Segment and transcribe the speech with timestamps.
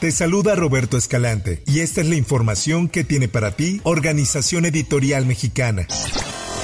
[0.00, 5.26] Te saluda Roberto Escalante y esta es la información que tiene para ti Organización Editorial
[5.26, 5.88] Mexicana.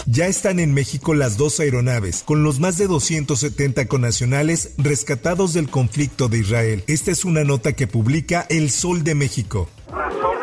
[0.07, 5.69] Ya están en México las dos aeronaves, con los más de 270 conacionales rescatados del
[5.69, 6.85] conflicto de Israel.
[6.87, 9.69] Esta es una nota que publica El Sol de México.
[9.89, 9.95] de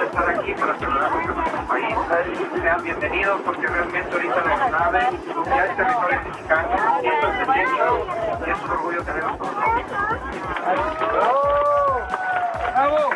[0.06, 0.78] estar aquí para
[1.70, 1.96] país.
[2.62, 5.00] Sean bienvenidos porque realmente ahorita la aeronave
[5.46, 6.68] ya es territorio mexicano
[7.02, 8.06] y esto es derecho
[8.46, 9.72] y es un orgullo tenerlos con nosotros.
[12.74, 13.10] Alô!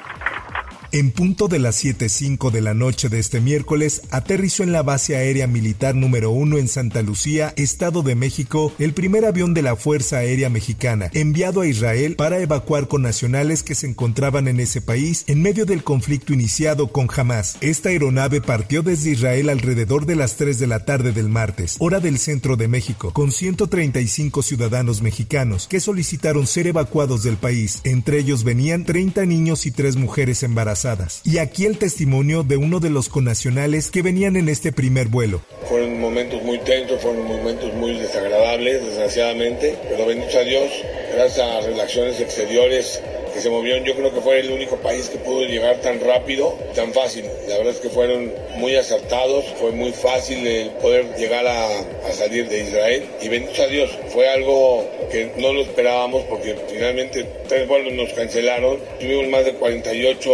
[0.96, 5.18] En punto de las 7.05 de la noche de este miércoles, aterrizó en la base
[5.18, 9.76] aérea militar número 1 en Santa Lucía, Estado de México, el primer avión de la
[9.76, 14.80] Fuerza Aérea Mexicana, enviado a Israel para evacuar con nacionales que se encontraban en ese
[14.80, 17.58] país en medio del conflicto iniciado con Hamas.
[17.60, 22.00] Esta aeronave partió desde Israel alrededor de las 3 de la tarde del martes, hora
[22.00, 27.82] del centro de México, con 135 ciudadanos mexicanos que solicitaron ser evacuados del país.
[27.84, 30.85] Entre ellos venían 30 niños y 3 mujeres embarazadas
[31.24, 35.42] y aquí el testimonio de uno de los conacionales que venían en este primer vuelo.
[35.68, 40.72] Fueron momentos muy tensos, fueron momentos muy desagradables, desgraciadamente, pero bendito a Dios,
[41.16, 43.02] gracias a relaciones exteriores
[43.36, 43.84] que se movieron.
[43.84, 47.26] Yo creo que fue el único país que pudo llegar tan rápido, tan fácil.
[47.48, 52.48] La verdad es que fueron muy acertados, fue muy fácil el poder llegar a, salir
[52.48, 53.06] de Israel.
[53.22, 58.14] Y bendito a Dios, fue algo que no lo esperábamos porque finalmente tres vuelos nos
[58.14, 58.80] cancelaron.
[59.02, 60.32] Tuvimos más de 48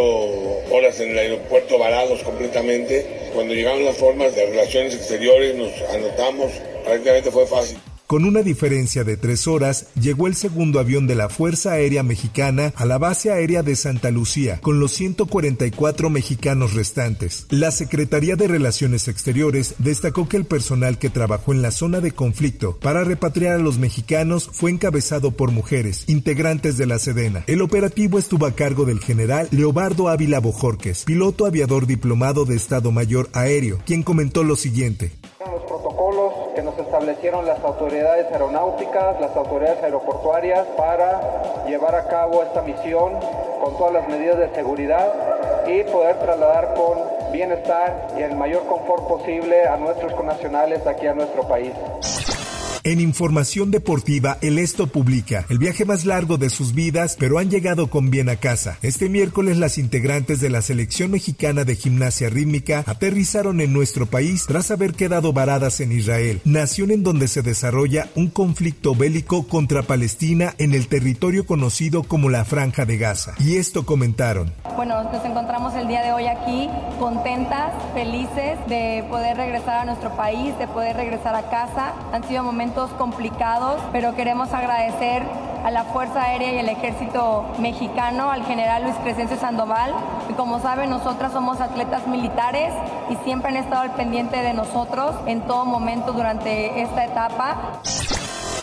[0.70, 3.04] horas en el aeropuerto varados completamente.
[3.34, 6.52] Cuando llegaron las formas de relaciones exteriores nos anotamos,
[6.86, 7.80] prácticamente fue fácil.
[8.12, 12.74] Con una diferencia de tres horas, llegó el segundo avión de la Fuerza Aérea Mexicana
[12.76, 17.46] a la base aérea de Santa Lucía, con los 144 mexicanos restantes.
[17.50, 22.12] La Secretaría de Relaciones Exteriores destacó que el personal que trabajó en la zona de
[22.12, 27.46] conflicto para repatriar a los mexicanos fue encabezado por mujeres, integrantes de la Sedena.
[27.48, 32.92] El operativo estuvo a cargo del general Leobardo Ávila Bojorques, piloto aviador diplomado de Estado
[32.92, 35.14] Mayor Aéreo, quien comentó lo siguiente
[37.02, 43.14] establecieron las autoridades aeronáuticas, las autoridades aeroportuarias para llevar a cabo esta misión
[43.60, 45.12] con todas las medidas de seguridad
[45.66, 47.00] y poder trasladar con
[47.32, 51.74] bienestar y el mayor confort posible a nuestros connacionales aquí a nuestro país.
[52.84, 57.52] En información deportiva, el Esto publica el viaje más largo de sus vidas, pero han
[57.52, 58.80] llegado con bien a casa.
[58.82, 64.46] Este miércoles las integrantes de la selección mexicana de gimnasia rítmica aterrizaron en nuestro país
[64.48, 69.84] tras haber quedado varadas en Israel, nación en donde se desarrolla un conflicto bélico contra
[69.84, 73.36] Palestina en el territorio conocido como la Franja de Gaza.
[73.38, 74.54] Y esto comentaron.
[74.76, 80.16] Bueno, nos encontramos el día de hoy aquí contentas, felices de poder regresar a nuestro
[80.16, 81.94] país, de poder regresar a casa.
[82.12, 85.24] Han sido momentos complicados, pero queremos agradecer
[85.64, 89.94] a la Fuerza Aérea y el Ejército Mexicano, al general Luis Crescencio Sandoval,
[90.30, 92.74] y como saben, nosotras somos atletas militares
[93.10, 97.82] y siempre han estado al pendiente de nosotros en todo momento durante esta etapa.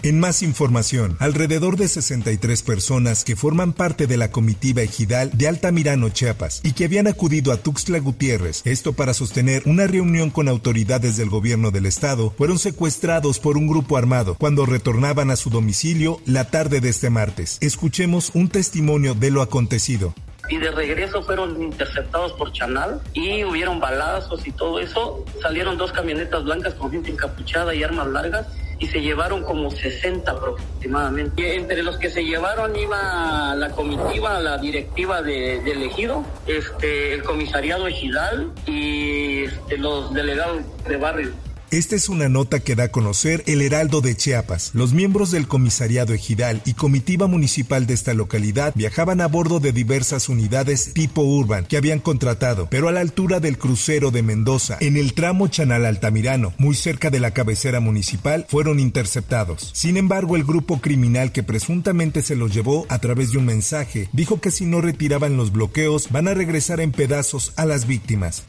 [0.05, 5.49] En más información, alrededor de 63 personas que forman parte de la comitiva ejidal de
[5.49, 10.49] Altamirano, Chiapas, y que habían acudido a Tuxtla Gutiérrez, esto para sostener una reunión con
[10.49, 15.51] autoridades del gobierno del estado, fueron secuestrados por un grupo armado cuando retornaban a su
[15.51, 17.59] domicilio la tarde de este martes.
[17.61, 20.15] Escuchemos un testimonio de lo acontecido
[20.49, 25.25] y de regreso fueron interceptados por Chanal y hubieron balazos y todo eso.
[25.43, 28.47] Salieron dos camionetas blancas con gente encapuchada y armas largas
[28.79, 31.57] y se llevaron como 60 aproximadamente.
[31.57, 37.23] Entre los que se llevaron iba la comitiva, la directiva de, de elegido, este, el
[37.23, 41.33] comisariado Ejidal y este, los delegados de barrio.
[41.71, 44.71] Esta es una nota que da a conocer el Heraldo de Chiapas.
[44.73, 49.73] Los miembros del comisariado ejidal y comitiva municipal de esta localidad viajaban a bordo de
[49.73, 54.79] diversas unidades tipo urban que habían contratado, pero a la altura del crucero de Mendoza,
[54.81, 59.71] en el tramo Chanal Altamirano, muy cerca de la cabecera municipal, fueron interceptados.
[59.75, 64.09] Sin embargo, el grupo criminal que presuntamente se los llevó a través de un mensaje
[64.15, 68.45] dijo que si no retiraban los bloqueos van a regresar en pedazos a las víctimas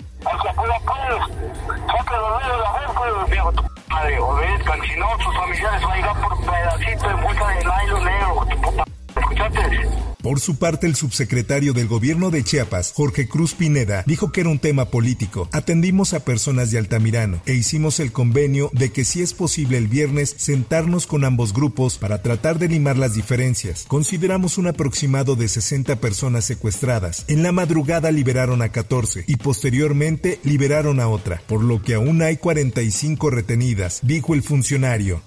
[1.17, 1.59] familiares.
[1.89, 4.19] Siempre dormido en la boca, viejo tu madre.
[4.19, 8.61] Olvídate, canchino, tus familiares van a llegar por pedacito en bolsa de nylon negro, tu
[8.61, 8.83] puta.
[9.15, 10.08] ¿Escuchaste?
[10.29, 14.51] Por su parte, el subsecretario del gobierno de Chiapas, Jorge Cruz Pineda, dijo que era
[14.51, 15.49] un tema político.
[15.51, 19.87] Atendimos a personas de Altamirano e hicimos el convenio de que si es posible el
[19.87, 23.85] viernes sentarnos con ambos grupos para tratar de limar las diferencias.
[23.87, 27.25] Consideramos un aproximado de 60 personas secuestradas.
[27.27, 32.21] En la madrugada liberaron a 14 y posteriormente liberaron a otra, por lo que aún
[32.21, 35.23] hay 45 retenidas, dijo el funcionario.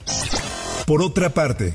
[0.86, 1.74] Por otra parte,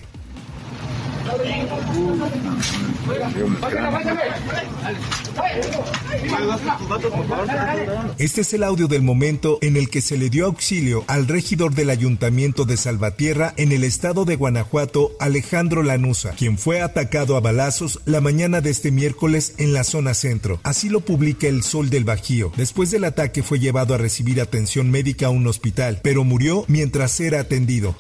[8.18, 11.74] este es el audio del momento en el que se le dio auxilio al regidor
[11.74, 17.39] del ayuntamiento de Salvatierra en el estado de Guanajuato, Alejandro Lanusa, quien fue atacado a
[17.39, 20.60] balazos la mañana de este miércoles en la zona centro.
[20.63, 22.51] Así lo publica el Sol del Bajío.
[22.57, 27.19] Después del ataque fue llevado a recibir atención médica a un hospital, pero murió mientras
[27.19, 27.95] era atendido.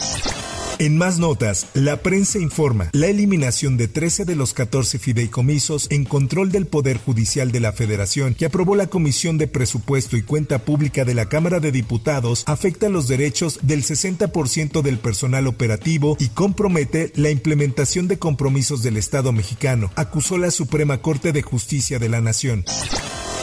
[0.79, 6.05] En más notas, la prensa informa la eliminación de 13 de los 14 fideicomisos en
[6.05, 10.59] control del Poder Judicial de la Federación que aprobó la Comisión de Presupuesto y Cuenta
[10.59, 16.27] Pública de la Cámara de Diputados afecta los derechos del 60% del personal operativo y
[16.27, 22.09] compromete la implementación de compromisos del Estado mexicano, acusó la Suprema Corte de Justicia de
[22.09, 22.65] la Nación.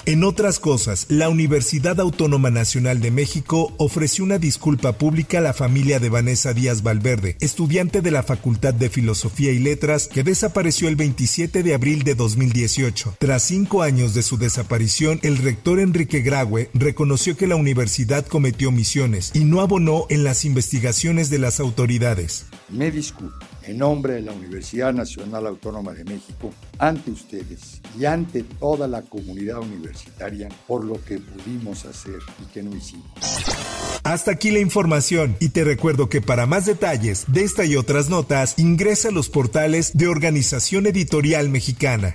[0.07, 5.55] En otras cosas, la Universidad Autónoma Nacional de México ofreció una disculpa pública a la
[5.55, 10.89] familia de Vanessa Díaz Valverde, estudiante de la Facultad de Filosofía y Letras que desapareció
[10.89, 13.17] el 27 de abril de 2018.
[13.19, 18.69] Tras cinco años de su desaparición, el rector Enrique Graue reconoció que la universidad cometió
[18.69, 22.45] omisiones y no abonó en las investigaciones de las autoridades.
[22.69, 28.43] Me disculpo en nombre de la Universidad Nacional Autónoma de México ante ustedes y ante
[28.43, 33.07] toda la comunidad universitaria por lo que pudimos hacer y que no hicimos.
[34.03, 38.11] Hasta aquí la información y te recuerdo que para más detalles de esta y otras
[38.11, 42.15] notas ingresa a los portales de Organización Editorial Mexicana.